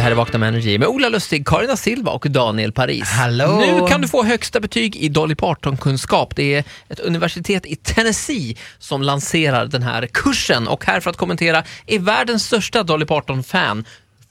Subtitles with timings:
[0.00, 3.10] Det här är Vakna med Energy med Ola Lustig, Karina Silva och Daniel Paris.
[3.10, 3.62] Hallå!
[3.66, 6.36] Nu kan du få högsta betyg i Dolly Parton-kunskap.
[6.36, 11.16] Det är ett universitet i Tennessee som lanserar den här kursen och här för att
[11.16, 13.84] kommentera är världens största Dolly Parton-fan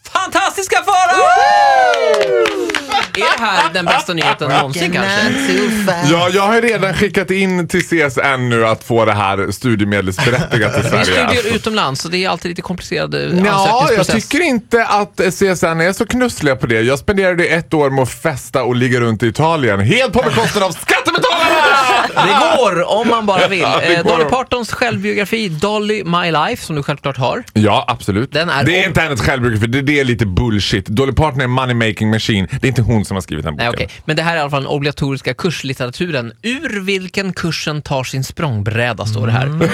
[0.08, 1.24] Fantastiska Farao!
[3.16, 5.34] Är det här den bästa nyheten någonsin kanske?
[6.12, 10.82] Ja, jag har redan skickat in till CSN nu att få det här studiemedelsberättigat i
[10.82, 11.28] Det är Sverige.
[11.30, 14.28] studier utomlands så det är alltid lite komplicerade Ja, jag ansökningsprocess.
[14.30, 16.82] tycker inte att CSN är så knussliga på det.
[16.82, 19.80] Jag spenderade ett år med att festa och ligga runt i Italien.
[19.80, 21.69] Helt på bekostnad av skattebetalarna!
[22.16, 23.60] Det går om man bara vill.
[23.60, 24.10] Ja, det Eh, går.
[24.12, 27.44] Dolly Partons självbiografi Dolly My Life, som du självklart har.
[27.54, 28.32] Ja, absolut.
[28.32, 30.86] Den är det är om- inte hennes självbiografi, det, det är lite bullshit.
[30.86, 32.48] Dolly Parton är en money making machine.
[32.62, 33.66] Det är inte hon som har skrivit den boken.
[33.72, 33.90] Nej, okej.
[34.06, 36.34] Men det här är i alla fall den obligatoriska kurslitteraturen.
[36.42, 39.46] Ur vilken kursen tar sin språngbräda, står det här.
[39.46, 39.70] Mm.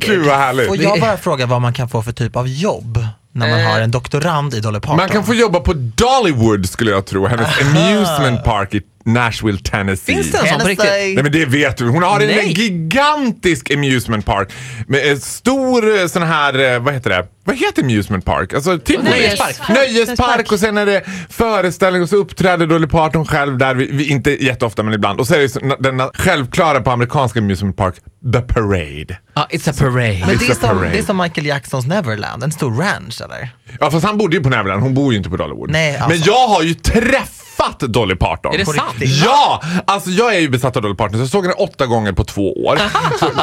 [0.00, 0.68] Gud vad härligt.
[0.70, 3.66] Och jag bara frågar vad man kan få för typ av jobb när man Eh.
[3.66, 4.96] har en doktorand i Dolly Parton.
[4.96, 7.26] Man kan få jobba på Dollywood skulle jag tro.
[7.26, 10.14] Hennes amusement park i Nashville, Tennessee.
[10.14, 10.90] Finns det en sån på riktigt?
[10.90, 11.88] Nej men det vet du.
[11.88, 12.52] Hon har en Nej.
[12.52, 14.52] gigantisk amusement park.
[14.86, 17.26] Med en stor eh, sån här, eh, vad heter det?
[17.44, 18.54] Vad heter amusement park?
[18.54, 19.68] Alltså typ Nöjespark.
[19.68, 24.08] Nöjespark och sen är det föreställning och så uppträder Dolly Parton själv där, vi, vi,
[24.08, 25.20] inte jätteofta men ibland.
[25.20, 27.94] Och så är det den självklara på amerikanska amusement park,
[28.32, 29.18] The Parade.
[29.34, 30.24] Ah, it's a parade.
[30.26, 33.48] Men det är, a som, det är som Michael Jacksons Neverland, en stor ranch eller?
[33.80, 35.70] Ja fast han bodde ju på Neverland, hon bor ju inte på Dollywood.
[35.70, 36.08] Nej, alltså.
[36.08, 37.43] Men jag har ju träffat
[37.80, 38.54] Dolly Parton.
[38.54, 38.94] Är det sant?
[39.00, 39.62] Ja!
[39.86, 42.24] Alltså jag är ju besatt av Dolly Parton så jag såg henne åtta gånger på
[42.24, 42.78] två år.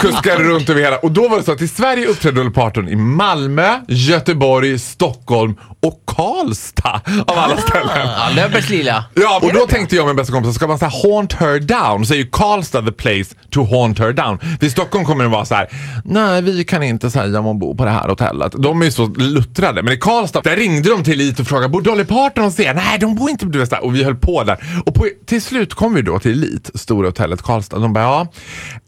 [0.02, 0.98] Kuskade runt över hela.
[0.98, 5.56] Och då var det så att i Sverige uppträdde Dolly Parton i Malmö, Göteborg, Stockholm
[5.82, 7.90] och Karlstad av alla ställen.
[7.96, 9.06] Ja, Löfbergs lila.
[9.14, 12.06] Ja, och då tänkte jag och min bästa kompis, ska man säga haunt her down
[12.06, 14.40] så är ju Karlstad the place to haunt her down.
[14.60, 15.68] För i Stockholm kommer det vara så här:
[16.06, 18.54] nej vi kan inte säga om hon bor på det här hotellet.
[18.58, 19.84] De är ju så luttrade.
[19.84, 22.74] Men i Karlstad, där ringde de till Elite och frågade, bor Dolly Parton hos er?
[22.74, 23.84] Nej, de bor inte på här.
[23.84, 24.82] Och vi höll på där.
[24.86, 27.80] Och på, till slut kom vi då till Elite, stora hotellet Karlstad.
[27.80, 28.28] De bara, ja,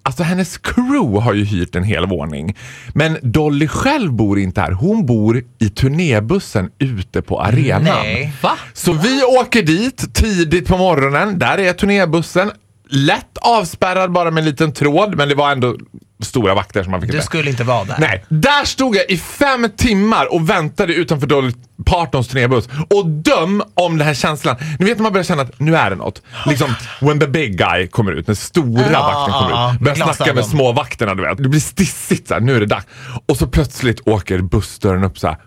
[0.03, 2.55] alltså hennes crew har ju hyrt en hel våning.
[2.93, 4.71] Men Dolly själv bor inte här.
[4.71, 7.83] Hon bor i turnébussen ute på arenan.
[7.83, 8.33] Nej.
[8.41, 8.57] Va?
[8.73, 11.39] Så vi åker dit tidigt på morgonen.
[11.39, 12.51] Där är turnébussen.
[12.89, 15.75] Lätt avspärrad bara med en liten tråd, men det var ändå
[16.23, 17.95] stora vakter som man fick Du skulle inte vara där.
[17.99, 21.53] Nej, där stod jag i fem timmar och väntade utanför Dolly
[21.85, 22.69] Partons turnébuss.
[22.89, 24.55] Och döm om den här känslan.
[24.79, 26.21] Ni vet när man börjar känna att nu är det något.
[26.45, 29.79] Liksom when the big guy kommer ut, den stora vakten kommer ja, ut.
[29.79, 30.43] Börjar snacka med glasögon.
[30.43, 31.37] små vakterna du vet.
[31.37, 32.85] Det blir stissigt så här, nu är det dags.
[33.25, 35.37] Och så plötsligt åker bussdörren upp så här.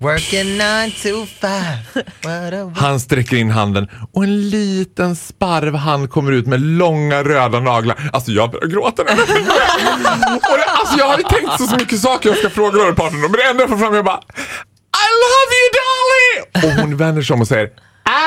[0.00, 2.04] Working nine to five.
[2.76, 8.10] Han sträcker in handen och en liten sparv hand kommer ut med långa röda naglar.
[8.12, 9.10] Alltså jag börjar gråta nu.
[9.12, 13.14] och det, alltså jag hade tänkt så, så mycket saker jag ska fråga Dolly Parton
[13.14, 13.20] om.
[13.20, 14.20] Men det enda jag får fram är bara
[14.96, 16.68] I love you Dolly!
[16.68, 17.66] Och hon vänder sig om och säger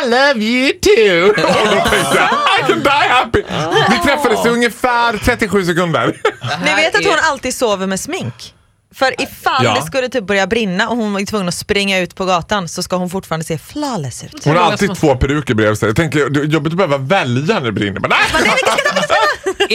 [0.04, 1.30] I love you too!
[1.30, 1.36] Och
[1.76, 2.30] då tänkte jag
[2.60, 3.44] I can die happy!
[3.90, 6.18] Vi träffades i ungefär 37 sekunder.
[6.66, 8.54] Ni vet att hon alltid sover med smink?
[8.96, 9.76] För ifall Ja.
[9.76, 12.84] det skulle typ börja brinna och hon var tvungen att springa ut på gatan så
[12.84, 14.46] ska hon fortfarande se flawless ut.
[14.46, 15.90] Hon har alltid två peruker bredvid sig.
[15.90, 18.00] Jag tänker, det är jobbigt att behöva välja när det brinner.
[18.00, 18.50] Men nej!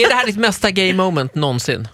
[0.05, 1.87] Är det här ditt mesta gay moment någonsin?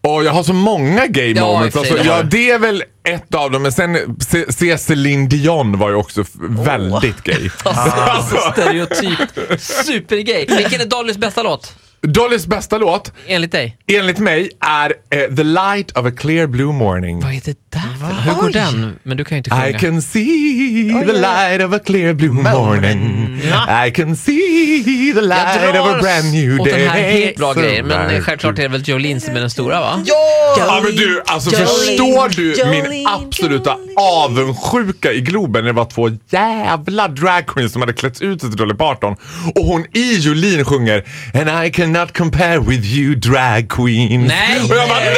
[0.00, 1.76] Och jag har så många gay Ja, moments.
[1.76, 2.28] i och för Alltså, det har ja, du.
[2.28, 3.62] det är väl ett av dem.
[3.62, 7.50] Men sen se, se Celine Dion var ju också f- väldigt gay.
[7.64, 10.46] Alltså, stereotypt supergay.
[10.56, 11.72] Vilken är Dollys bästa låt?
[12.06, 13.76] Dollys bästa låt, Enligt dig?
[13.92, 17.20] enligt mig, är eh, The Light of a Clear Blue Morning.
[17.20, 18.98] Vad är det där för Hur går den?
[19.02, 19.68] Men du kan ju inte sjunga.
[19.68, 23.40] I can see the light of a clear blue morning.
[23.86, 24.82] I can see
[25.14, 26.78] the Jag light of a brand new åt day.
[26.80, 29.50] den här helt bra So grejer, men självklart är det väl Jolene som är den
[29.50, 30.02] stora va?
[30.06, 33.92] Ja men du, alltså Jolene, förstår du min Jolene, absoluta Jolene.
[34.00, 38.74] avundsjuka i Globen när det var två jävla dragqueens som hade klätts ut till Dolly
[38.74, 39.16] Parton
[39.54, 44.28] och hon i Jolene sjunger And I cannot compare with you drag queens.
[44.28, 44.60] Nej!
[44.70, 45.14] Och jag bara Nej,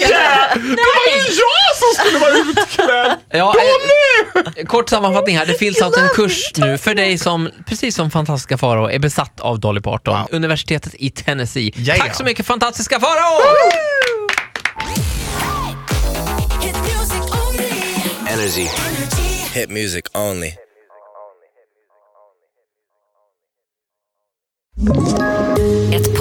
[0.00, 0.08] nej!
[0.54, 3.18] Det var ju jag som skulle vara utklädd!
[3.30, 3.54] Ja,
[4.34, 4.52] Dolly!
[4.56, 5.46] eh, kort sammanfattning här.
[5.46, 9.40] Det finns alltså en kurs nu för dig som, precis som fantastiska Farao, är besatt
[9.40, 10.26] av Dolly Parton.
[10.30, 11.72] Universitetet i Tennessee.
[11.76, 13.40] Ja, Tack så mycket fantastiska Farao!
[18.28, 18.66] Energy.
[19.54, 20.52] Hit music only.